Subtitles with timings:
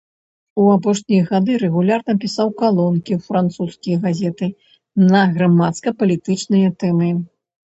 [0.61, 4.47] У апошнія гады рэгулярна пісаў калонкі ў французскія газеты
[5.13, 7.11] на грамадска-палітычныя тэмы.